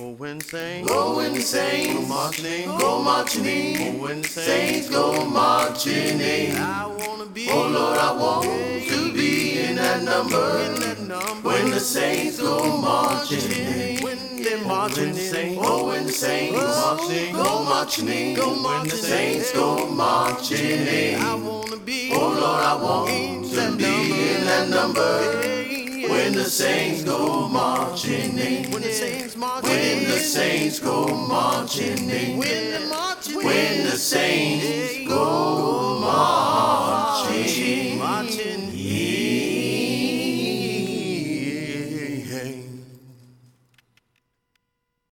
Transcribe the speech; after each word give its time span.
Oh, 0.00 0.12
when 0.12 0.38
Go 0.86 1.16
when 1.16 1.34
the 1.34 1.40
saints 1.40 1.92
go 1.92 2.06
marching 2.06 2.44
in. 2.44 2.78
go 2.78 3.02
marching 3.02 3.44
in. 3.44 3.96
Oh, 3.98 4.02
when 4.02 4.22
the 4.22 4.28
Saints 4.28 4.88
go 4.88 5.24
marching 5.24 6.20
in. 6.20 6.56
I 6.56 6.86
wanna 6.86 7.26
be. 7.26 7.48
Oh 7.50 7.66
Lord, 7.66 7.98
I 7.98 8.12
want 8.12 8.44
to 8.44 9.12
be 9.12 9.58
in 9.58 9.74
that 9.74 10.04
number. 10.04 10.60
in 10.60 10.74
that 10.82 11.00
number. 11.00 11.48
When 11.48 11.70
the 11.70 11.80
saints 11.80 12.40
go 12.40 12.76
marching 12.76 13.50
in. 13.50 14.00
When 14.04 14.18
they're 14.40 14.64
marching 14.64 15.16
in. 15.16 15.58
Oh, 15.58 15.88
when 15.88 16.06
the 16.06 16.12
saints 16.12 16.56
go 17.32 17.64
marching 17.64 18.08
in. 18.08 18.36
Go 18.36 18.54
marching 18.54 18.62
When 18.62 18.84
the 18.88 18.96
saints 18.96 19.52
go 19.52 19.90
marching 19.90 20.86
in. 20.86 21.20
I 21.20 21.34
wanna 21.34 21.76
be. 21.76 22.12
Oh 22.12 22.28
Lord, 22.28 22.62
I 22.62 22.74
want 22.80 23.50
to 23.52 23.76
be 23.76 24.34
in 24.34 24.44
that 24.44 24.68
number. 24.68 25.58
When 26.08 26.34
the 26.34 26.44
saints 26.44 27.02
go 27.02 27.48
marching 27.48 28.27
when 28.66 28.82
the 28.82 28.92
saints 28.92 29.36
march 29.36 29.62
when 29.64 30.04
the 30.04 30.18
saints 30.18 30.80
go 30.80 31.06
marching 31.06 32.10
in, 32.10 32.36
when 32.38 32.72
the 32.72 32.80
marching 32.88 33.36
when 33.36 33.84
the 33.84 33.96
saints 33.96 35.08
go 35.08 36.00
marching, 36.00 37.98
marching. 37.98 38.87